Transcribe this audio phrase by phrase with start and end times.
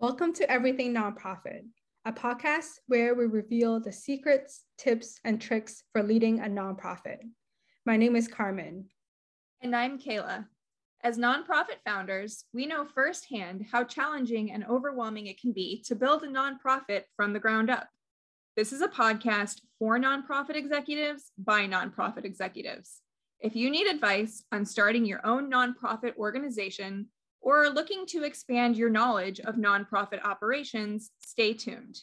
[0.00, 1.62] Welcome to Everything Nonprofit,
[2.04, 7.16] a podcast where we reveal the secrets, tips, and tricks for leading a nonprofit.
[7.84, 8.84] My name is Carmen.
[9.60, 10.46] And I'm Kayla.
[11.02, 16.22] As nonprofit founders, we know firsthand how challenging and overwhelming it can be to build
[16.22, 17.88] a nonprofit from the ground up.
[18.56, 23.00] This is a podcast for nonprofit executives by nonprofit executives.
[23.40, 27.08] If you need advice on starting your own nonprofit organization
[27.48, 32.02] or are looking to expand your knowledge of nonprofit operations, stay tuned.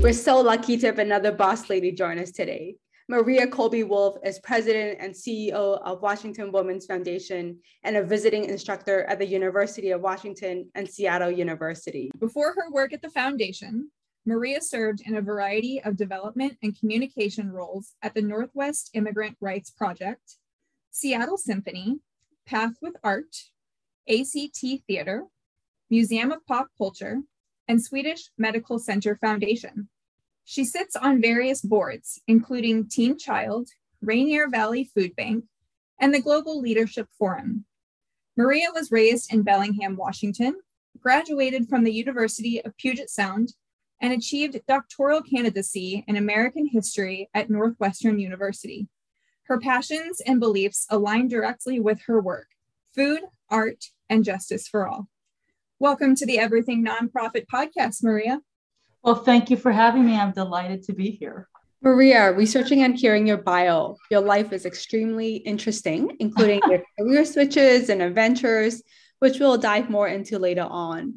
[0.00, 2.76] We're so lucky to have another boss lady join us today.
[3.08, 9.18] Maria Kolby-Wolfe is president and CEO of Washington Women's Foundation and a visiting instructor at
[9.18, 12.08] the University of Washington and Seattle University.
[12.20, 13.90] Before her work at the foundation,
[14.26, 19.70] Maria served in a variety of development and communication roles at the Northwest Immigrant Rights
[19.70, 20.36] Project,
[20.92, 21.98] Seattle Symphony,
[22.46, 23.36] Path with Art,
[24.08, 25.24] ACT Theater,
[25.90, 27.22] Museum of Pop Culture,
[27.68, 29.88] and Swedish Medical Center Foundation.
[30.44, 33.68] She sits on various boards, including TeamChild,
[34.00, 35.44] Rainier Valley Food Bank,
[36.00, 37.64] and the Global Leadership Forum.
[38.36, 40.56] Maria was raised in Bellingham, Washington,
[41.00, 43.54] graduated from the University of Puget Sound,
[44.00, 48.88] and achieved doctoral candidacy in American history at Northwestern University.
[49.46, 52.46] Her passions and beliefs align directly with her work
[52.94, 55.08] food, art, and justice for all.
[55.80, 58.40] Welcome to the Everything Nonprofit Podcast, Maria.
[59.02, 60.14] Well, thank you for having me.
[60.14, 61.48] I'm delighted to be here.
[61.82, 67.88] Maria, researching and hearing your bio, your life is extremely interesting, including your career switches
[67.88, 68.80] and adventures,
[69.18, 71.16] which we'll dive more into later on.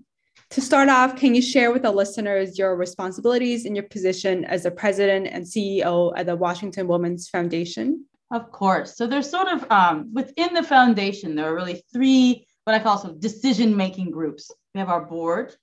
[0.49, 4.63] To start off, can you share with the listeners your responsibilities and your position as
[4.63, 8.05] the president and CEO at the Washington Women's Foundation?
[8.31, 8.97] Of course.
[8.97, 12.97] So there's sort of um, within the foundation, there are really three what I call
[12.97, 14.51] sort of decision making groups.
[14.73, 15.55] We have our board,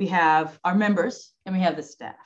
[0.00, 2.16] we have our members, and we have the staff.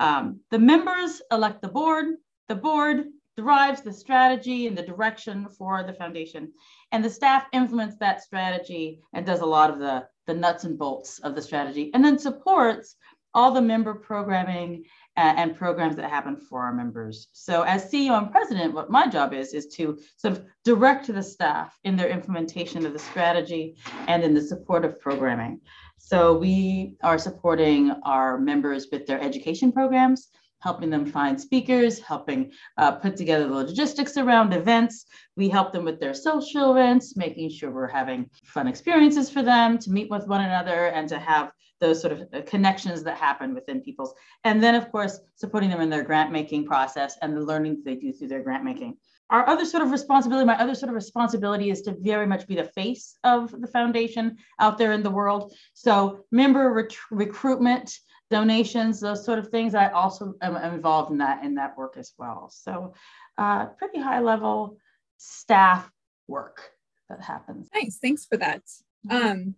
[0.00, 2.16] Um, the members elect the board,
[2.48, 3.04] the board
[3.36, 6.52] derives the strategy and the direction for the foundation,
[6.90, 10.76] and the staff implements that strategy and does a lot of the, the nuts and
[10.76, 12.96] bolts of the strategy, and then supports
[13.34, 14.84] all the member programming
[15.16, 17.28] and, and programs that happen for our members.
[17.32, 21.22] So as CEO and president, what my job is, is to sort of direct the
[21.22, 23.76] staff in their implementation of the strategy
[24.08, 25.60] and in the support of programming.
[25.98, 30.28] So we are supporting our members with their education programs,
[30.62, 35.06] helping them find speakers, helping uh, put together the logistics around events.
[35.36, 39.78] We help them with their social events, making sure we're having fun experiences for them
[39.78, 43.54] to meet with one another and to have those sort of uh, connections that happen
[43.54, 44.14] within people's.
[44.44, 47.96] And then, of course, supporting them in their grant making process and the learning they
[47.96, 48.96] do through their grant making.
[49.30, 52.54] Our other sort of responsibility, my other sort of responsibility is to very much be
[52.54, 55.54] the face of the foundation out there in the world.
[55.72, 57.98] So, member ret- recruitment,
[58.32, 59.74] donations, those sort of things.
[59.74, 62.50] I also am involved in that in that work as well.
[62.50, 62.94] So,
[63.38, 64.78] uh, pretty high level
[65.18, 65.88] staff
[66.26, 66.72] work
[67.08, 67.68] that happens.
[67.74, 68.62] Nice, thanks for that.
[69.08, 69.54] Um,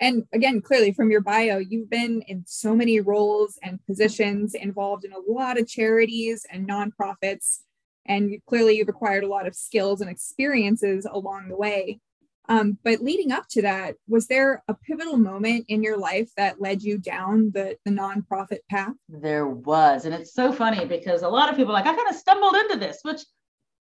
[0.00, 5.04] and again, clearly from your bio, you've been in so many roles and positions involved
[5.04, 7.60] in a lot of charities and nonprofits.
[8.06, 12.00] And clearly, you've acquired a lot of skills and experiences along the way.
[12.50, 16.60] Um, but leading up to that, was there a pivotal moment in your life that
[16.60, 18.92] led you down the, the nonprofit path?
[19.08, 20.04] There was.
[20.04, 22.76] And it's so funny because a lot of people like, I kind of stumbled into
[22.76, 23.22] this, which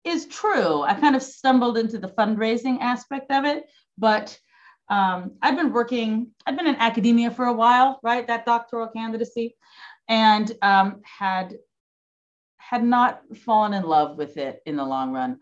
[0.03, 0.81] is true.
[0.81, 3.65] I kind of stumbled into the fundraising aspect of it,
[3.99, 4.39] but
[4.89, 8.27] um, I've been working, I've been in academia for a while, right?
[8.27, 9.57] That doctoral candidacy,
[10.09, 11.57] and um, had
[12.59, 15.39] had not fallen in love with it in the long run.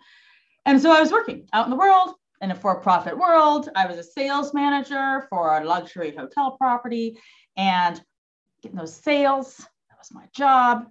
[0.66, 3.68] And so I was working out in the world, in a for-profit world.
[3.74, 7.18] I was a sales manager for a luxury hotel property,
[7.56, 8.02] and
[8.62, 10.86] getting those sales, that was my job.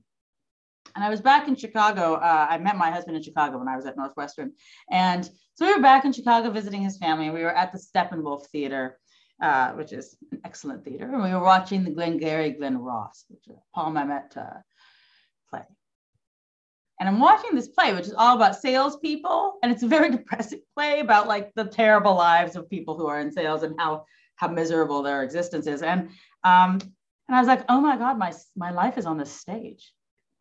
[0.95, 2.15] And I was back in Chicago.
[2.15, 4.53] Uh, I met my husband in Chicago when I was at Northwestern.
[4.89, 7.29] And so we were back in Chicago visiting his family.
[7.29, 8.97] We were at the Steppenwolf Theater,
[9.41, 11.05] uh, which is an excellent theater.
[11.05, 14.59] And we were watching the Glengarry Glen Ross, which is a Paul Mamet uh,
[15.49, 15.63] play.
[17.01, 19.57] And I'm watching this play, which is all about salespeople.
[19.63, 23.19] And it's a very depressing play about like the terrible lives of people who are
[23.19, 24.05] in sales and how,
[24.35, 25.81] how miserable their existence is.
[25.81, 26.09] And,
[26.43, 26.77] um,
[27.27, 29.91] and I was like, oh my God, my, my life is on this stage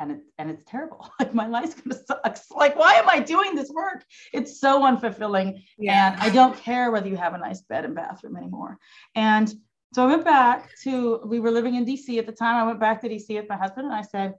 [0.01, 1.11] and it and it's terrible.
[1.19, 2.39] Like my life's gonna suck.
[2.55, 4.05] Like, why am I doing this work?
[4.35, 5.63] It's so unfulfilling.
[5.79, 6.13] Yeah.
[6.13, 8.77] And I don't care whether you have a nice bed and bathroom anymore.
[9.15, 9.51] And
[9.95, 12.57] so I went back to, we were living in DC at the time.
[12.57, 14.35] I went back to DC with my husband and I said,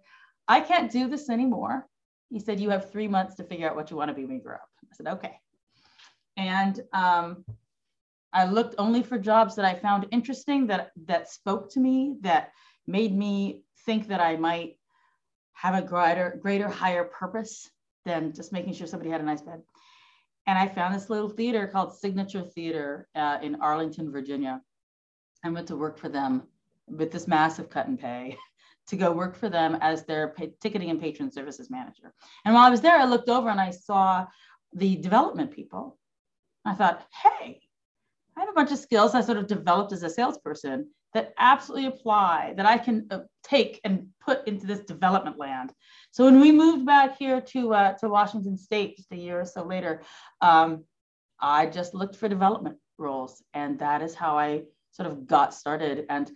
[0.47, 1.88] I can't do this anymore.
[2.31, 4.38] He said, You have three months to figure out what you want to be when
[4.38, 4.69] you grow up.
[4.92, 5.39] I said, Okay.
[6.38, 7.44] And um,
[8.33, 12.51] I looked only for jobs that I found interesting, that that spoke to me, that
[12.88, 14.78] made me think that I might
[15.54, 17.69] have a greater, greater, higher purpose
[18.06, 19.62] than just making sure somebody had a nice bed.
[20.48, 24.62] And I found this little theater called Signature Theater uh, in Arlington, Virginia.
[25.44, 26.44] I went to work for them
[26.88, 28.38] with this massive cut and pay
[28.92, 32.14] to go work for them as their ticketing and patron services manager.
[32.46, 34.28] And while I was there, I looked over and I saw
[34.74, 35.98] the development people.
[36.66, 37.62] I thought, hey,
[38.36, 41.88] I have a bunch of skills I sort of developed as a salesperson that absolutely
[41.88, 45.74] apply that I can uh, take and put into this development land.
[46.12, 49.46] So when we moved back here to uh, to Washington State just a year or
[49.46, 50.02] so later,
[50.42, 50.84] um,
[51.40, 56.06] I just looked for development roles, and that is how I sort of got started.
[56.10, 56.32] And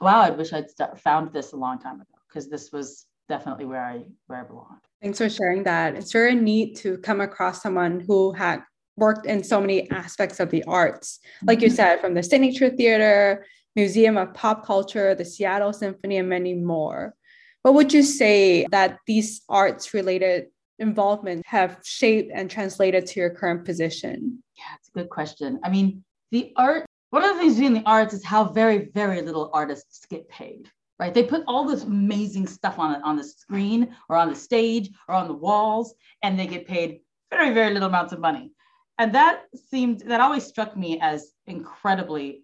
[0.00, 3.64] wow, I wish I'd st- found this a long time ago because this was definitely
[3.64, 4.80] where I where I belonged.
[5.02, 5.94] Thanks for sharing that.
[5.94, 8.62] It's very neat to come across someone who had
[8.96, 11.76] worked in so many aspects of the arts, like you mm-hmm.
[11.76, 17.14] said, from the Signature Theater, Museum of Pop Culture, the Seattle Symphony, and many more.
[17.62, 20.46] What would you say that these arts related
[20.78, 24.42] involvement have shaped and translated to your current position?
[24.56, 25.60] Yeah, it's a good question.
[25.62, 29.22] I mean, the art, one of the things in the arts is how very, very
[29.22, 30.70] little artists get paid
[31.00, 31.14] right?
[31.14, 35.14] They put all this amazing stuff on, on the screen or on the stage or
[35.14, 38.52] on the walls, and they get paid very, very little amounts of money.
[38.98, 42.42] And that seemed that always struck me as incredibly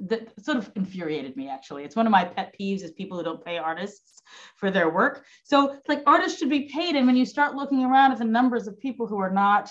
[0.00, 1.84] that sort of infuriated me actually.
[1.84, 4.22] It's one of my pet peeves is people who don't pay artists
[4.56, 5.24] for their work.
[5.42, 8.66] So like artists should be paid and when you start looking around at the numbers
[8.66, 9.70] of people who are not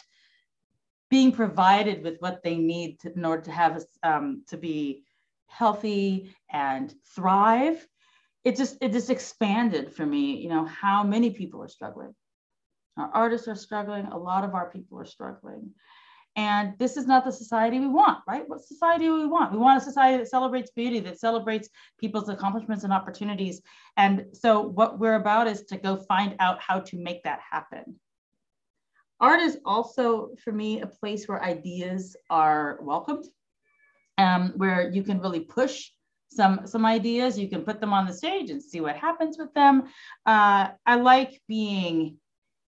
[1.13, 5.03] being provided with what they need to, in order to have um, to be
[5.47, 6.07] healthy
[6.51, 7.79] and thrive
[8.43, 12.13] it just it just expanded for me you know how many people are struggling
[12.97, 14.05] our artists are struggling.
[14.05, 15.71] A lot of our people are struggling.
[16.35, 18.47] And this is not the society we want, right?
[18.47, 19.51] What society do we want?
[19.51, 21.69] We want a society that celebrates beauty, that celebrates
[21.99, 23.61] people's accomplishments and opportunities.
[23.97, 27.99] And so, what we're about is to go find out how to make that happen.
[29.19, 33.25] Art is also, for me, a place where ideas are welcomed,
[34.17, 35.91] um, where you can really push
[36.29, 37.37] some, some ideas.
[37.37, 39.83] You can put them on the stage and see what happens with them.
[40.25, 42.17] Uh, I like being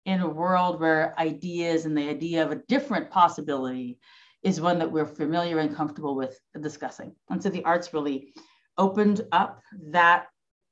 [0.04, 3.98] in a world where ideas and the idea of a different possibility
[4.42, 7.14] is one that we're familiar and comfortable with discussing.
[7.30, 8.34] And so the arts really
[8.76, 10.26] opened up that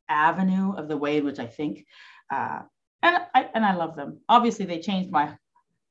[0.08, 1.86] avenue of the way in which I think.
[2.30, 2.60] Uh,
[3.02, 4.20] and I and I love them.
[4.28, 5.36] Obviously, they changed my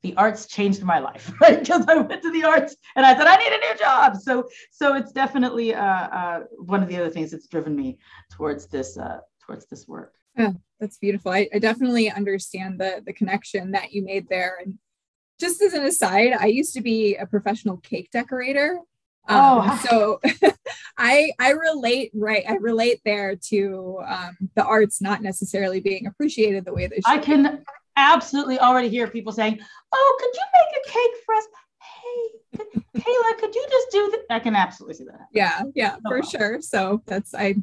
[0.04, 1.60] the arts changed my life, right?
[1.60, 4.18] Because I went to the arts and I said I need a new job.
[4.18, 8.00] So so it's definitely uh, uh, one of the other things that's driven me
[8.32, 10.14] towards this uh, towards this work.
[10.38, 11.32] Yeah, that's beautiful.
[11.32, 14.58] I, I definitely understand the the connection that you made there.
[14.64, 14.80] And
[15.40, 18.80] just as an aside, I used to be a professional cake decorator.
[19.28, 20.52] Um, oh, so
[20.98, 22.44] I I relate right.
[22.48, 27.04] I relate there to um, the arts not necessarily being appreciated the way they should.
[27.06, 27.64] I can be.
[28.02, 29.60] Absolutely already hear people saying,
[29.92, 31.48] "Oh, could you make a cake for us?"
[31.80, 32.64] Hey,
[32.98, 34.36] Kayla, could you just do that?
[34.36, 35.28] I can absolutely see that.
[35.32, 36.30] Yeah, yeah, no for problem.
[36.30, 36.62] sure.
[36.62, 37.56] So that's I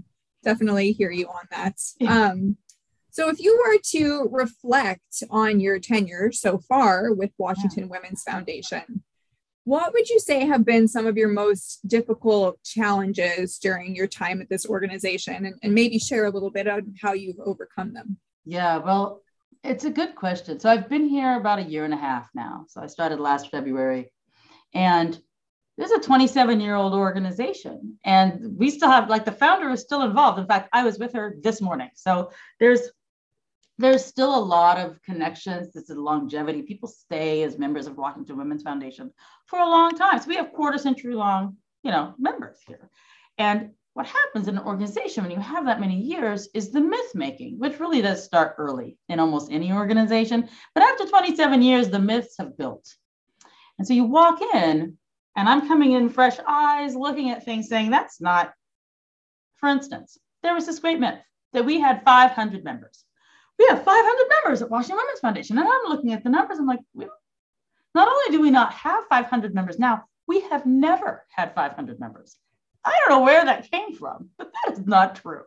[0.43, 1.76] definitely hear you on that.
[2.06, 2.56] Um,
[3.11, 7.91] so, if you were to reflect on your tenure so far with Washington yeah.
[7.91, 9.02] Women's Foundation,
[9.64, 14.41] what would you say have been some of your most difficult challenges during your time
[14.41, 15.46] at this organization?
[15.46, 18.19] And, and maybe share a little bit on how you've overcome them.
[18.44, 19.22] Yeah, well,
[19.65, 20.60] it's a good question.
[20.60, 22.67] So, I've been here about a year and a half now.
[22.69, 24.10] So, I started last February.
[24.74, 25.19] And
[25.79, 27.98] this is a 27 year old organization.
[28.05, 30.38] And we still have like the founder is still involved.
[30.38, 31.91] In fact i was with her this morning.
[31.94, 32.91] So there's
[33.81, 35.72] there's still a lot of connections.
[35.72, 36.62] This is longevity.
[36.62, 39.12] People stay as members of washington women's foundation
[39.46, 40.20] for a long time.
[40.20, 42.91] So we have quarter century long you know members here.
[43.38, 47.12] And what happens in an organization when you have that many years is the myth
[47.14, 51.98] making which really does start early in almost any organization but after 27 years the
[51.98, 52.86] myths have built
[53.78, 54.96] and so you walk in
[55.38, 58.52] and I'm coming in fresh eyes, looking at things, saying, that's not,
[59.55, 61.20] for instance, there was this great myth
[61.52, 63.05] that we had 500 members.
[63.56, 65.56] We have 500 members at Washington Women's Foundation.
[65.56, 66.58] And I'm looking at the numbers.
[66.58, 66.81] I'm like,
[67.94, 72.36] not only do we not have 500 members now, we have never had 500 members.
[72.88, 75.44] I don't know where that came from, but that is not true.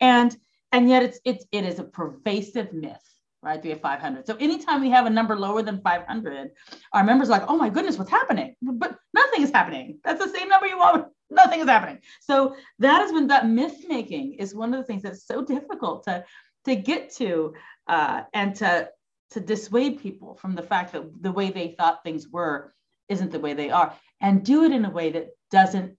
[0.00, 0.36] And
[0.72, 3.10] and yet it's it's it is a pervasive myth
[3.42, 3.62] right?
[3.62, 4.26] We have 500.
[4.26, 6.50] So anytime we have a number lower than 500,
[6.92, 8.54] our members are like, oh my goodness, what's happening?
[8.60, 9.98] But nothing is happening.
[10.04, 11.06] That's the same number you want.
[11.30, 12.00] Nothing is happening.
[12.20, 16.04] So that has been that myth making is one of the things that's so difficult
[16.04, 16.24] to
[16.64, 17.54] to get to
[17.86, 18.90] uh, and to
[19.30, 22.74] to dissuade people from the fact that the way they thought things were
[23.08, 23.94] isn't the way they are.
[24.20, 25.96] and do it in a way that doesn't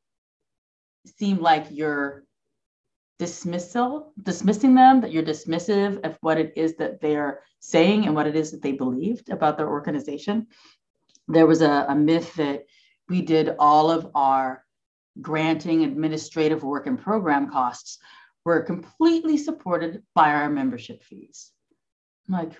[1.05, 2.23] seem like you're
[3.19, 8.25] dismissal dismissing them that you're dismissive of what it is that they're saying and what
[8.25, 10.47] it is that they believed about their organization
[11.27, 12.65] there was a, a myth that
[13.09, 14.63] we did all of our
[15.19, 17.99] granting administrative work and program costs
[18.45, 21.51] were completely supported by our membership fees.
[22.27, 22.53] I'm like,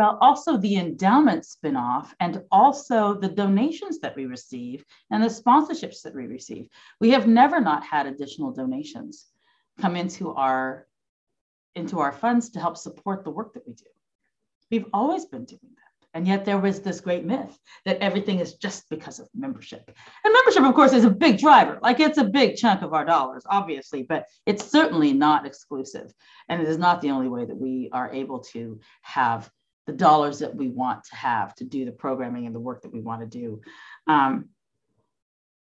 [0.00, 6.00] well, also the endowment spinoff and also the donations that we receive and the sponsorships
[6.00, 6.68] that we receive.
[7.02, 9.26] We have never not had additional donations
[9.78, 10.86] come into our
[11.74, 13.84] into our funds to help support the work that we do.
[14.70, 16.08] We've always been doing that.
[16.14, 19.82] And yet there was this great myth that everything is just because of membership.
[20.24, 21.78] And membership, of course, is a big driver.
[21.82, 26.10] Like it's a big chunk of our dollars, obviously, but it's certainly not exclusive.
[26.48, 29.50] And it is not the only way that we are able to have
[29.86, 32.92] the dollars that we want to have to do the programming and the work that
[32.92, 33.60] we want to do.
[34.06, 34.50] Um,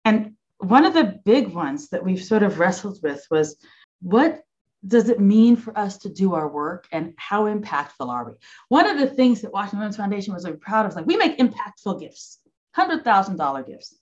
[0.04, 3.58] and one of the big ones that we've sort of wrestled with was
[4.02, 4.42] what
[4.86, 8.34] does it mean for us to do our work and how impactful are we?
[8.70, 11.18] One of the things that Washington Women's Foundation was really proud of is like we
[11.18, 12.40] make impactful gifts,
[12.76, 13.96] $100,000 gifts.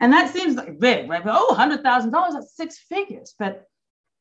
[0.00, 1.22] And that seems like big, right?
[1.22, 3.34] But, oh, $100,000, that's six figures.
[3.38, 3.66] But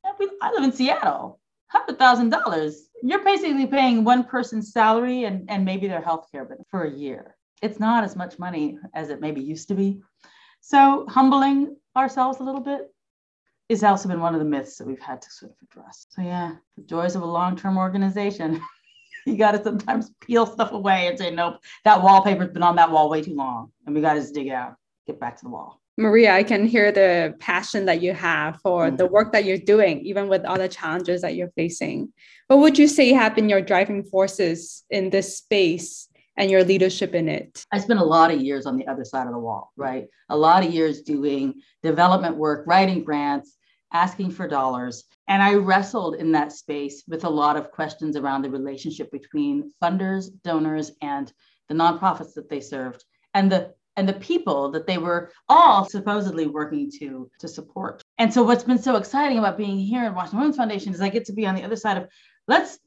[0.05, 1.39] I live in Seattle,
[1.73, 2.73] $100,000.
[3.03, 6.91] You're basically paying one person's salary and, and maybe their health care but for a
[6.91, 7.35] year.
[7.61, 10.01] It's not as much money as it maybe used to be.
[10.61, 12.91] So humbling ourselves a little bit,
[13.69, 16.05] has also been one of the myths that we've had to sort of address.
[16.09, 18.61] So yeah, the joys of a long-term organization.
[19.25, 22.91] you got to sometimes peel stuff away and say, nope, that wallpaper's been on that
[22.91, 24.75] wall way too long, and we got to dig out,
[25.07, 25.80] get back to the wall.
[25.97, 28.95] Maria, I can hear the passion that you have for mm-hmm.
[28.95, 32.11] the work that you're doing, even with all the challenges that you're facing.
[32.47, 36.07] What would you say have been your driving forces in this space
[36.37, 37.65] and your leadership in it?
[37.71, 40.07] I spent a lot of years on the other side of the wall, right?
[40.29, 43.57] A lot of years doing development work, writing grants,
[43.93, 45.03] asking for dollars.
[45.27, 49.73] And I wrestled in that space with a lot of questions around the relationship between
[49.83, 51.31] funders, donors, and
[51.67, 56.47] the nonprofits that they served and the and the people that they were all supposedly
[56.47, 58.01] working to to support.
[58.17, 61.09] And so what's been so exciting about being here at Washington Women's Foundation is I
[61.09, 62.07] get to be on the other side of
[62.47, 62.79] let's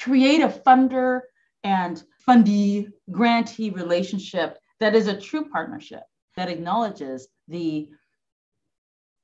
[0.00, 1.20] create a funder
[1.64, 6.02] and fundee grantee relationship that is a true partnership
[6.36, 7.88] that acknowledges the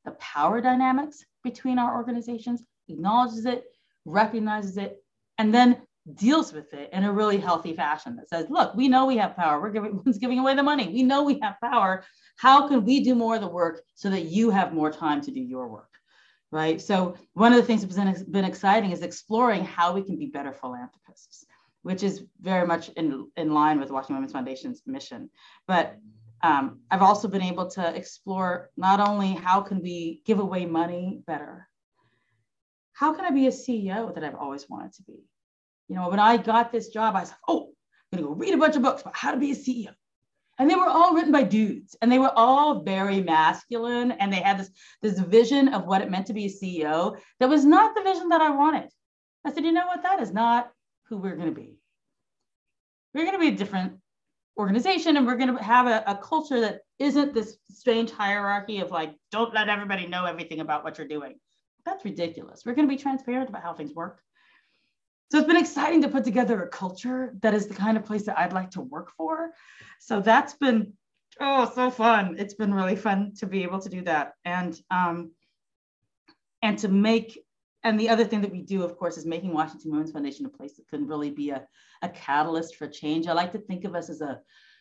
[0.04, 3.64] the power dynamics between our organizations, acknowledges it,
[4.04, 5.02] recognizes it,
[5.36, 5.82] and then
[6.14, 9.36] deals with it in a really healthy fashion that says, look, we know we have
[9.36, 9.60] power.
[9.60, 10.88] We're giving, giving away the money.
[10.88, 12.04] We know we have power.
[12.36, 15.30] How can we do more of the work so that you have more time to
[15.30, 15.88] do your work?
[16.50, 16.80] Right.
[16.80, 20.50] So, one of the things that's been exciting is exploring how we can be better
[20.50, 21.44] philanthropists,
[21.82, 25.28] which is very much in, in line with the Washington Women's Foundation's mission.
[25.66, 25.98] But
[26.42, 31.20] um, I've also been able to explore not only how can we give away money
[31.26, 31.68] better,
[32.92, 35.28] how can I be a CEO that I've always wanted to be?
[35.88, 37.70] You know, when I got this job, I was like, oh,
[38.12, 39.94] I'm gonna go read a bunch of books about how to be a CEO.
[40.58, 44.40] And they were all written by dudes and they were all very masculine and they
[44.40, 44.70] had this,
[45.02, 48.30] this vision of what it meant to be a CEO that was not the vision
[48.30, 48.88] that I wanted.
[49.44, 50.02] I said, you know what?
[50.02, 50.72] That is not
[51.08, 51.78] who we're gonna be.
[53.14, 54.00] We're gonna be a different
[54.58, 58.90] organization and we're going to have a, a, culture that isn't this strange hierarchy of
[58.90, 61.36] like don't let everybody know everything about what you're doing
[61.86, 64.20] that's ridiculous we're going to be transparent about how things work
[65.30, 68.24] so it's been exciting to put together a culture that is the kind of place
[68.24, 69.50] that i'd like to work for.
[70.00, 70.94] So that's been
[71.40, 72.36] oh so fun.
[72.38, 74.34] It's been really fun to be able to do that.
[74.44, 75.32] And um
[76.62, 77.38] and to make
[77.84, 80.48] and the other thing that we do, of course, is making Washington Women's Foundation a
[80.48, 81.64] place that can really be a,
[82.02, 83.28] a catalyst for change.
[83.28, 84.40] I like to think of us as a,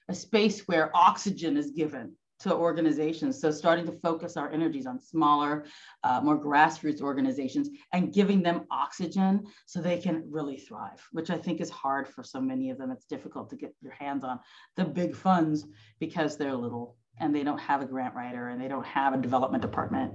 [0.10, 3.41] a space where oxygen is given to organizations.
[3.41, 5.65] So starting to focus our energies on smaller,
[6.03, 11.38] uh, more grassroots organizations and giving them oxygen so they can really thrive, which I
[11.38, 12.91] think is hard for so many of them.
[12.91, 14.39] It's difficult to get your hands on
[14.75, 15.65] the big funds
[16.00, 19.17] because they're little and they don't have a grant writer and they don't have a
[19.17, 20.13] development department.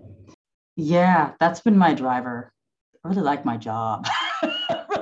[0.77, 2.53] Yeah, that's been my driver.
[3.05, 4.07] I really like my job.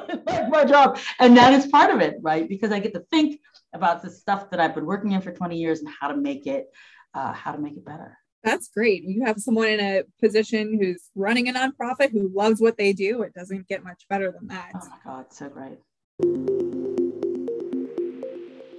[0.09, 0.99] Really like my job.
[1.21, 2.49] And that is part of it, right?
[2.49, 3.41] Because I get to think
[3.73, 6.49] about the stuff that I've been working in for 20 years and how to make
[6.49, 6.67] it,
[7.15, 8.19] uh, how to make it better.
[8.43, 9.03] That's great.
[9.05, 13.23] You have someone in a position who's running a nonprofit who loves what they do.
[13.23, 14.73] It doesn't get much better than that.
[14.75, 15.79] Oh my God, so great.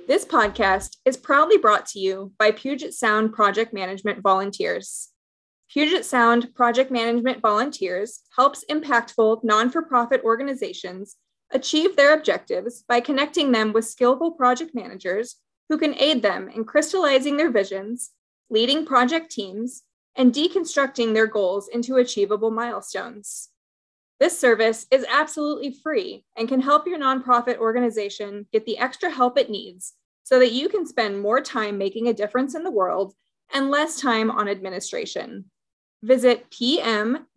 [0.07, 5.09] This podcast is proudly brought to you by Puget Sound Project Management Volunteers.
[5.71, 11.15] Puget Sound Project Management Volunteers helps impactful non for profit organizations
[11.51, 15.37] achieve their objectives by connecting them with skillful project managers
[15.69, 18.11] who can aid them in crystallizing their visions,
[18.51, 19.81] leading project teams,
[20.15, 23.49] and deconstructing their goals into achievable milestones.
[24.19, 29.37] This service is absolutely free and can help your nonprofit organization get the extra help
[29.37, 29.93] it needs
[30.23, 33.13] so that you can spend more time making a difference in the world
[33.53, 35.45] and less time on administration.
[36.03, 37.27] Visit pm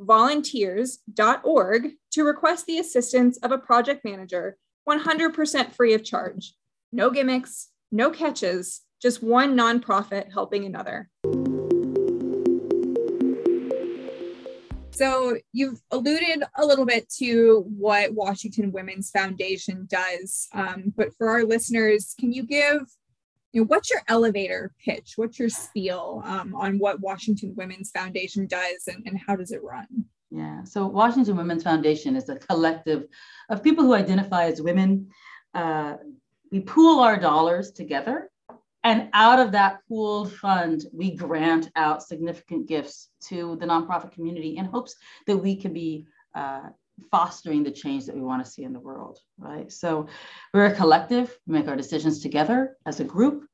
[0.00, 4.56] volunteers.org to request the assistance of a project manager
[4.88, 6.54] 100% free of charge.
[6.92, 11.08] No gimmicks, no catches, just one nonprofit helping another.
[14.90, 21.28] So you've alluded a little bit to what Washington Women's Foundation does, um, but for
[21.28, 22.80] our listeners, can you give
[23.52, 25.14] you know, what's your elevator pitch?
[25.16, 29.62] What's your spiel um, on what Washington Women's Foundation does and, and how does it
[29.62, 30.04] run?
[30.30, 33.06] Yeah, so Washington Women's Foundation is a collective
[33.48, 35.08] of people who identify as women.
[35.54, 35.94] Uh,
[36.50, 38.30] we pool our dollars together
[38.86, 44.58] and out of that pooled fund, we grant out significant gifts to the nonprofit community
[44.58, 44.94] in hopes
[45.26, 46.68] that we can be uh,
[47.10, 49.72] fostering the change that we want to see in the world, right?
[49.72, 50.06] So
[50.54, 53.44] we're a collective, we make our decisions together as a group.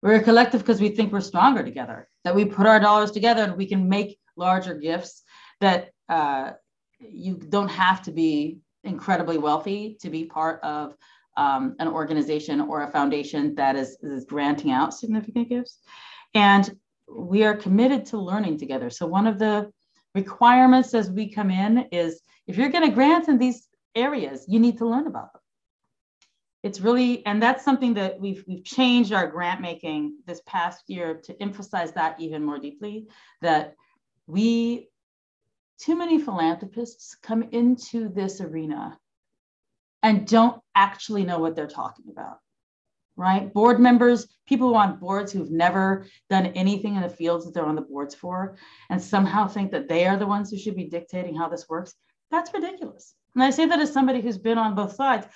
[0.00, 3.42] We're a collective because we think we're stronger together, that we put our dollars together
[3.42, 5.24] and we can make larger gifts
[5.60, 6.52] that uh,
[6.98, 10.94] you don't have to be incredibly wealthy to be part of
[11.38, 15.78] um, an organization or a foundation that is, is granting out significant gifts.
[16.34, 16.76] And
[17.08, 18.90] we are committed to learning together.
[18.90, 19.70] So one of the
[20.14, 24.58] requirements as we come in is if you're going to grant in these areas, you
[24.58, 25.42] need to learn about them.
[26.64, 31.20] It's really, and that's something that we've we've changed our grant making this past year
[31.24, 33.06] to emphasize that even more deeply.
[33.42, 33.74] That
[34.26, 34.88] we,
[35.78, 38.98] too many philanthropists come into this arena
[40.02, 42.38] and don't actually know what they're talking about
[43.16, 47.66] right board members people on boards who've never done anything in the fields that they're
[47.66, 48.56] on the boards for
[48.90, 51.94] and somehow think that they are the ones who should be dictating how this works
[52.30, 55.26] that's ridiculous and i say that as somebody who's been on both sides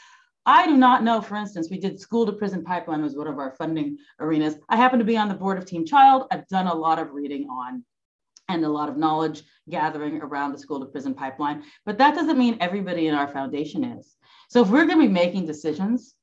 [0.44, 3.38] I do not know, for instance, we did school to prison pipeline was one of
[3.38, 4.56] our funding arenas.
[4.68, 6.26] I happen to be on the board of Team Child.
[6.32, 7.84] I've done a lot of reading on
[8.48, 12.38] and a lot of knowledge gathering around the school to prison pipeline, but that doesn't
[12.38, 14.16] mean everybody in our foundation is.
[14.52, 16.14] So if we're going to be making decisions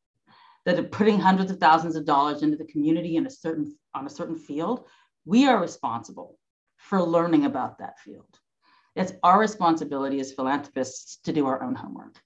[0.66, 4.06] that are putting hundreds of thousands of dollars into the community in a certain on
[4.06, 4.86] a certain field,
[5.26, 6.38] we are responsible
[6.78, 8.38] for learning about that field.
[8.96, 12.22] It's our responsibility as philanthropists to do our own homework.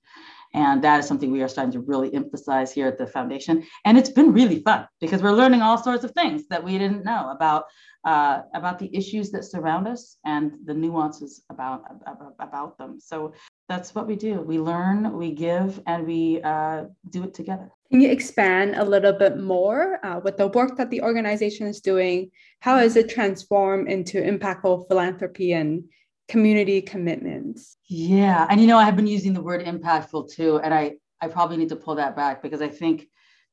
[0.54, 3.66] And that is something we are starting to really emphasize here at the foundation.
[3.86, 7.06] And it's been really fun because we're learning all sorts of things that we didn't
[7.06, 7.64] know about
[8.06, 13.00] uh, about the issues that surround us and the nuances about, about, about them.
[13.00, 13.34] So
[13.70, 14.42] that's what we do.
[14.42, 17.72] We learn, we give, and we uh, do it together.
[17.90, 21.80] Can you expand a little bit more uh, with the work that the organization is
[21.80, 22.32] doing?
[22.60, 25.84] How has it transformed into impactful philanthropy and
[26.28, 27.78] community commitments?
[27.88, 31.28] Yeah, and you know, I have been using the word impactful too, and I I
[31.28, 33.08] probably need to pull that back because I think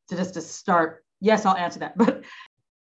[0.09, 2.25] to just to start, yes, I'll answer that, but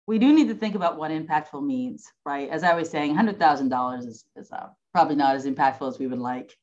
[0.06, 2.48] we do need to think about what impactful means, right?
[2.48, 5.98] As I was saying, hundred thousand dollars is, is uh, probably not as impactful as
[5.98, 6.56] we would like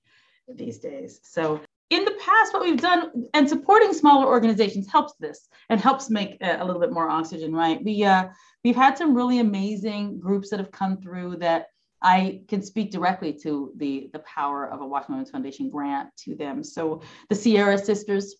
[0.56, 1.20] these days.
[1.24, 6.10] So in the past, what we've done and supporting smaller organizations helps this and helps
[6.10, 7.84] make a, little bit more oxygen, right?
[7.84, 8.28] We uh,
[8.64, 11.68] we've had some really amazing groups that have come through that
[12.02, 16.36] I can speak directly to the the power of a Washington Women's Foundation grant to
[16.36, 16.64] them.
[16.64, 18.36] So the Sierra Sisters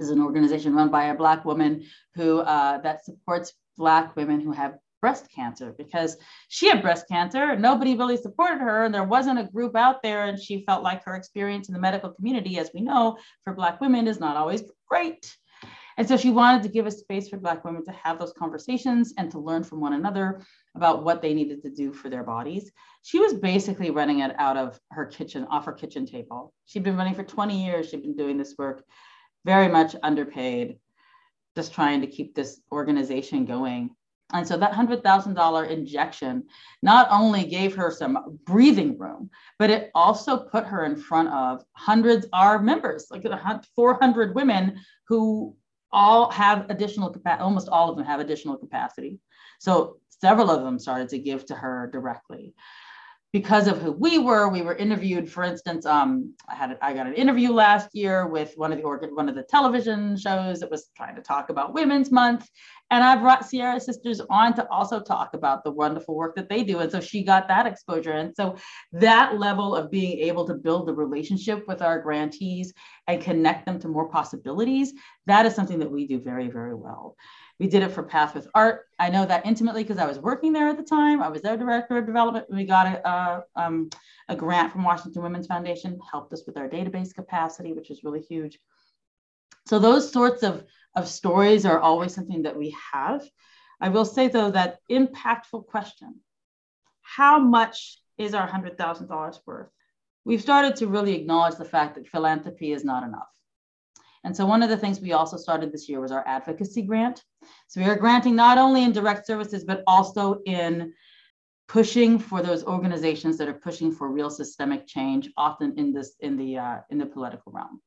[0.00, 1.84] is an organization run by a Black woman
[2.16, 6.16] who uh, that supports Black women who have breast cancer because
[6.48, 7.54] she had breast cancer.
[7.56, 10.24] Nobody really supported her, and there wasn't a group out there.
[10.24, 13.82] And she felt like her experience in the medical community, as we know, for Black
[13.82, 15.36] women is not always great.
[15.98, 19.12] And so she wanted to give a space for Black women to have those conversations
[19.18, 20.40] and to learn from one another
[20.74, 22.72] about what they needed to do for their bodies.
[23.02, 26.54] She was basically running it out of her kitchen, off her kitchen table.
[26.64, 27.90] She'd been running for 20 years.
[27.90, 28.82] She'd been doing this work
[29.44, 30.78] very much underpaid,
[31.54, 33.90] just trying to keep this organization going.
[34.34, 36.44] And so that $100,000 injection
[36.82, 41.64] not only gave her some breathing room, but it also put her in front of
[41.72, 43.24] hundreds, our members, like
[43.76, 45.56] 400 women who
[45.92, 49.20] all have additional capacity, almost all of them have additional capacity.
[49.60, 52.54] So several of them started to give to her directly
[53.34, 55.28] because of who we were, we were interviewed.
[55.28, 59.08] For instance, um, I had I got an interview last year with one of the
[59.12, 62.48] one of the television shows that was trying to talk about Women's Month,
[62.92, 66.62] and I brought Sierra Sisters on to also talk about the wonderful work that they
[66.62, 68.12] do, and so she got that exposure.
[68.12, 68.54] And so
[68.92, 72.72] that level of being able to build the relationship with our grantees
[73.08, 74.92] and connect them to more possibilities,
[75.26, 77.16] that is something that we do very very well.
[77.60, 78.86] We did it for Path with Art.
[78.98, 81.22] I know that intimately because I was working there at the time.
[81.22, 82.46] I was their director of development.
[82.50, 83.90] We got a, um,
[84.28, 88.22] a grant from Washington Women's Foundation, helped us with our database capacity, which is really
[88.22, 88.58] huge.
[89.66, 90.64] So those sorts of,
[90.96, 93.22] of stories are always something that we have.
[93.80, 96.20] I will say though that impactful question,
[97.02, 99.68] how much is our $100,000 worth?
[100.24, 103.28] We've started to really acknowledge the fact that philanthropy is not enough.
[104.24, 107.22] And so one of the things we also started this year was our advocacy grant.
[107.68, 110.94] So we are granting not only in direct services, but also in
[111.68, 116.36] pushing for those organizations that are pushing for real systemic change, often in this in
[116.36, 117.80] the uh, in the political realm.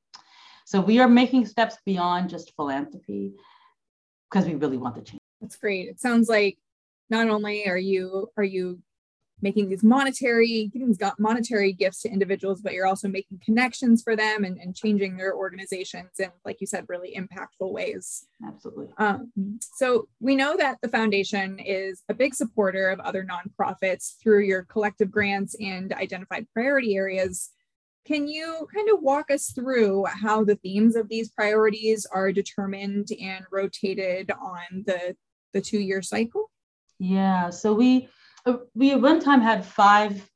[0.66, 3.34] So we are making steps beyond just philanthropy
[4.30, 5.22] because we really want the change.
[5.42, 5.88] That's great.
[5.88, 6.58] It sounds like
[7.10, 8.80] not only are you are you
[9.42, 14.16] making these monetary giving these monetary gifts to individuals but you're also making connections for
[14.16, 18.26] them and, and changing their organizations in like you said really impactful ways.
[18.46, 18.88] Absolutely.
[18.98, 19.32] Um,
[19.76, 24.64] so we know that the foundation is a big supporter of other nonprofits through your
[24.64, 27.52] collective grants and identified priority areas.
[28.06, 33.10] Can you kind of walk us through how the themes of these priorities are determined
[33.22, 35.16] and rotated on the
[35.54, 36.50] the two year cycle?
[37.00, 38.10] Yeah so we
[38.48, 40.28] Uh, we at one time had five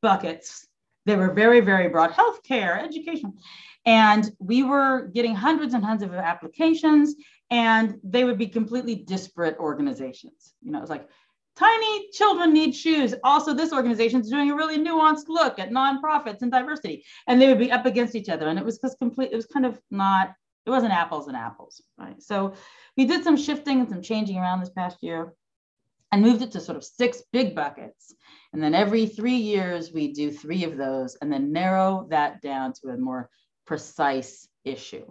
[0.00, 0.66] buckets.
[1.06, 3.38] They were very, very broad healthcare, education.
[3.84, 7.16] And we were getting hundreds and hundreds of applications,
[7.50, 10.54] and they would be completely disparate organizations.
[10.62, 11.08] You know, it's like
[11.56, 13.14] tiny children need shoes.
[13.24, 17.48] Also, this organization is doing a really nuanced look at nonprofits and diversity, and they
[17.48, 18.46] would be up against each other.
[18.46, 20.34] And it was just complete, it was kind of not,
[20.66, 22.22] it wasn't apples and apples, right?
[22.22, 22.52] So
[22.96, 25.34] we did some shifting and some changing around this past year
[26.12, 28.14] and moved it to sort of six big buckets.
[28.52, 32.72] And then every three years, we do three of those and then narrow that down
[32.74, 33.28] to a more
[33.66, 35.04] precise issue.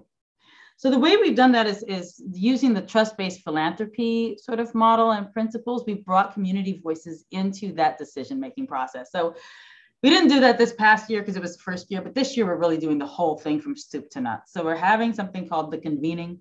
[0.77, 5.12] So the way we've done that is, is using the trust-based philanthropy sort of model
[5.12, 9.12] and principles, we've brought community voices into that decision-making process.
[9.12, 9.36] So
[10.03, 12.38] we didn't do that this past year because it was the first year, but this
[12.38, 14.53] year we're really doing the whole thing from soup to nuts.
[14.53, 16.39] So we're having something called the convening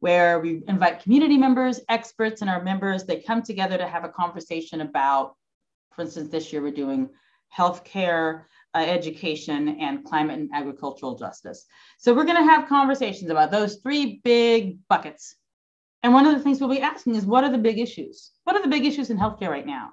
[0.00, 3.04] where we invite community members, experts, and our members.
[3.04, 5.34] They come together to have a conversation about,
[5.94, 7.08] for instance, this year we're doing
[7.56, 11.66] healthcare, uh, education, and climate and agricultural justice.
[11.98, 15.36] So we're going to have conversations about those three big buckets.
[16.02, 18.30] And one of the things we'll be asking is what are the big issues?
[18.44, 19.90] What are the big issues in healthcare right now?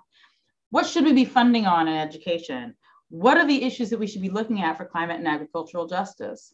[0.69, 2.75] What should we be funding on in education?
[3.09, 6.53] What are the issues that we should be looking at for climate and agricultural justice?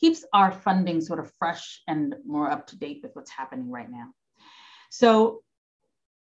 [0.00, 3.90] Keeps our funding sort of fresh and more up to date with what's happening right
[3.90, 4.08] now.
[4.90, 5.42] So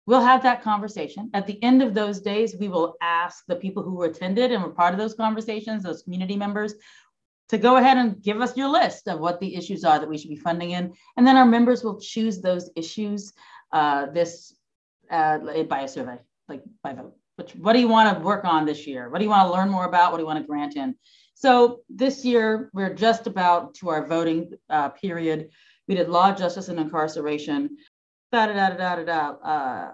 [0.06, 1.30] we'll have that conversation.
[1.34, 4.70] At the end of those days, we will ask the people who attended and were
[4.70, 6.74] part of those conversations, those community members,
[7.50, 10.16] to go ahead and give us your list of what the issues are that we
[10.16, 10.92] should be funding in.
[11.16, 13.32] And then our members will choose those issues
[13.72, 14.54] uh, this
[15.10, 16.18] uh, by a survey,
[16.48, 17.14] like by vote.
[17.36, 19.08] Which, what do you want to work on this year?
[19.08, 20.12] What do you want to learn more about?
[20.12, 20.94] What do you want to grant in?
[21.40, 25.48] So this year, we're just about to our voting uh, period.
[25.88, 27.78] We did law, justice, and incarceration.
[28.30, 29.30] Da da da da da da.
[29.42, 29.92] Uh,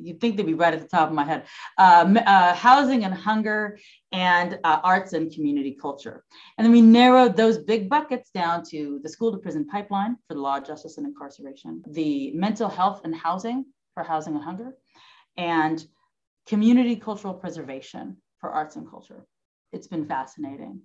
[0.00, 1.46] you'd think they'd be right at the top of my head.
[1.78, 3.76] Uh, uh, housing and hunger,
[4.12, 6.22] and uh, arts and community culture.
[6.56, 10.34] And then we narrowed those big buckets down to the school to prison pipeline for
[10.34, 14.76] the law, justice, and incarceration, the mental health and housing for housing and hunger,
[15.36, 15.84] and
[16.46, 19.26] community cultural preservation for arts and culture
[19.72, 20.80] it's been fascinating.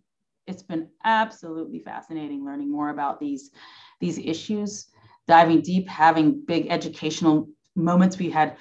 [0.47, 3.51] It's been absolutely fascinating learning more about these,
[3.99, 4.87] these issues,
[5.27, 8.17] diving deep, having big educational moments.
[8.17, 8.57] We had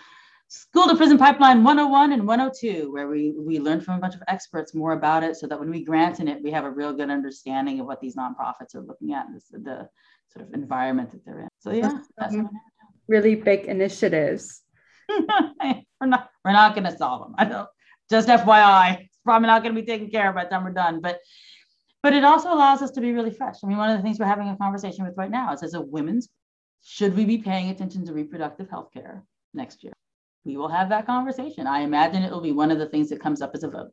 [0.49, 4.23] School to Prison Pipeline 101 and 102, where we, we learned from a bunch of
[4.29, 6.93] experts more about it so that when we grant in it, we have a real
[6.95, 9.89] good understanding of what these nonprofits are looking at and this, the
[10.33, 11.49] sort of environment that they're in.
[11.59, 12.35] So yeah, that's
[13.09, 14.63] really big initiatives.
[15.11, 17.35] we're not we're not going to solve them.
[17.39, 17.69] I don't
[18.11, 21.01] just FYI probably not going to be taken care of by the time we're done.
[21.01, 21.21] But
[22.03, 23.57] but it also allows us to be really fresh.
[23.63, 25.75] I mean, one of the things we're having a conversation with right now is as
[25.75, 26.29] a women's,
[26.83, 29.93] should we be paying attention to reproductive health care next year?
[30.45, 31.67] We will have that conversation.
[31.67, 33.91] I imagine it will be one of the things that comes up as a vote.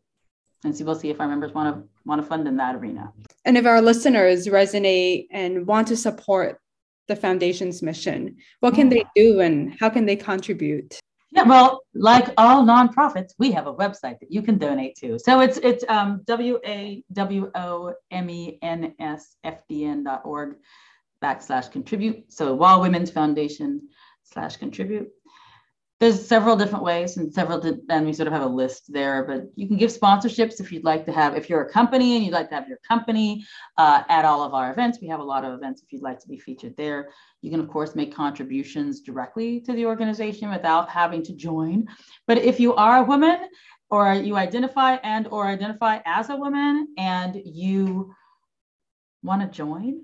[0.64, 3.12] And so we'll see if our members want to want to fund in that arena.
[3.44, 6.60] And if our listeners resonate and want to support
[7.08, 8.94] the foundation's mission, what can hmm.
[8.94, 11.00] they do and how can they contribute?
[11.36, 15.20] Yeah, well, like all nonprofits, we have a website that you can donate to.
[15.20, 20.06] So it's it's um, w a w o m e n s f d n
[20.06, 20.56] dot org
[21.22, 22.32] backslash contribute.
[22.32, 23.82] So Wall Women's Foundation
[24.24, 25.10] slash contribute.
[26.00, 29.44] There's several different ways and several and we sort of have a list there but
[29.56, 32.34] you can give sponsorships if you'd like to have if you're a company and you'd
[32.34, 33.46] like to have your company
[33.78, 35.00] uh, at all of our events.
[35.02, 37.10] We have a lot of events if you'd like to be featured there.
[37.42, 41.88] You can of course make contributions directly to the organization without having to join.
[42.28, 43.50] But if you are a woman
[43.90, 48.14] or you identify and or identify as a woman and you
[49.24, 50.02] want to join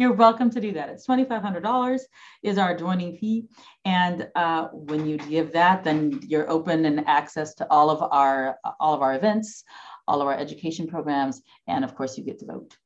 [0.00, 0.88] you're welcome to do that.
[0.88, 2.00] It's $2,500
[2.42, 3.44] is our joining fee.
[3.84, 8.56] And uh, when you give that, then you're open and access to all of our
[8.80, 9.62] all of our events,
[10.08, 12.78] all of our education programs, and of course you get to vote.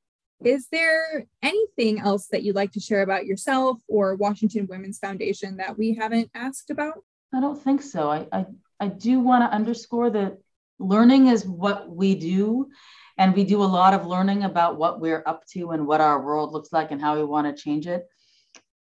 [0.42, 5.58] Is there anything else that you'd like to share about yourself or Washington Women's Foundation
[5.58, 7.04] that we haven't asked about?
[7.32, 8.10] I don't think so.
[8.10, 8.46] I, I,
[8.80, 10.38] I do want to underscore that
[10.80, 12.70] learning is what we do
[13.18, 16.24] and we do a lot of learning about what we're up to and what our
[16.24, 18.06] world looks like and how we want to change it.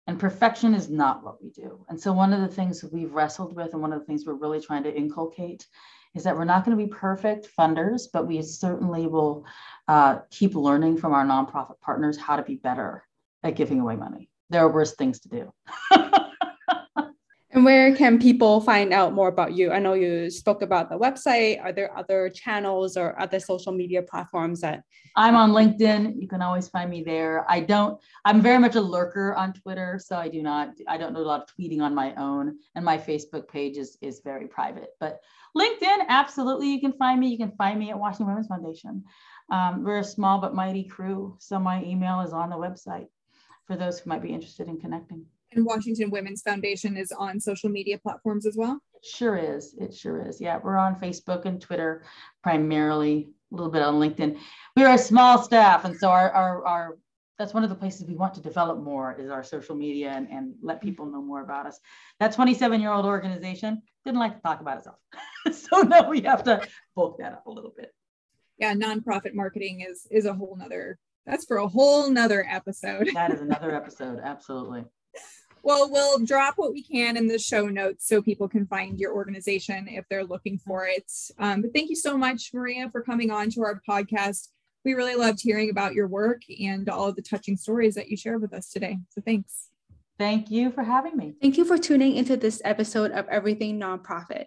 [0.07, 1.83] And perfection is not what we do.
[1.89, 4.25] And so one of the things that we've wrestled with and one of the things
[4.25, 5.65] we're really trying to inculcate
[6.15, 9.45] is that we're not going to be perfect funders but we certainly will
[9.88, 13.03] uh, keep learning from our nonprofit partners how to be better
[13.43, 14.29] at giving away money.
[14.49, 15.53] There are worse things to do
[17.56, 19.72] And where can people find out more about you?
[19.72, 21.63] I know you spoke about the website.
[21.63, 24.84] Are there other channels or other social media platforms that?
[25.15, 26.22] I'm on LinkedIn.
[26.22, 27.50] You can always find me there.
[27.50, 29.98] I don't, I'm very much a lurker on Twitter.
[30.04, 32.58] So I do not, I don't do a lot of tweeting on my own.
[32.76, 34.89] And my Facebook page is, is very private.
[35.00, 35.22] But
[35.56, 37.30] LinkedIn, absolutely, you can find me.
[37.30, 39.06] You can find me at Washington Women's Foundation.
[39.50, 41.38] Um, we're a small but mighty crew.
[41.39, 43.08] So my email is on the website
[43.65, 45.26] for those who might be interested in connecting.
[45.56, 48.80] And Washington Women's Foundation is on social media platforms as well?
[49.04, 49.74] Sure is.
[49.80, 50.41] It sure is.
[50.41, 52.04] Yeah, we're on Facebook and Twitter
[52.44, 54.38] primarily, a little bit on LinkedIn.
[54.76, 56.98] We're a small staff, and so our, our, our
[57.39, 60.30] that's one of the places we want to develop more is our social media and,
[60.30, 61.80] and let people know more about us.
[62.20, 64.98] That 27 year old organization didn't like to talk about itself.
[65.52, 66.65] so now we have to
[66.96, 67.94] bulk that up a little bit.
[68.58, 73.10] Yeah, nonprofit marketing is is a whole nother that's for a whole nother episode.
[73.13, 74.86] that is another episode, absolutely.
[75.65, 79.15] Well, we'll drop what we can in the show notes so people can find your
[79.15, 81.12] organization if they're looking for it.
[81.39, 84.49] Um, but thank you so much, Maria, for coming on to our podcast.
[84.86, 88.15] We really loved hearing about your work and all of the touching stories that you
[88.15, 88.99] shared with us today.
[89.10, 89.69] So thanks.
[90.19, 91.34] Thank you for having me.
[91.41, 94.45] Thank you for tuning into this episode of Everything Nonprofit.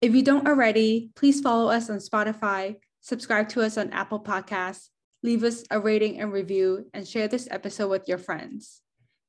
[0.00, 4.88] If you don't already, please follow us on Spotify, subscribe to us on Apple Podcasts,
[5.22, 8.82] leave us a rating and review, and share this episode with your friends.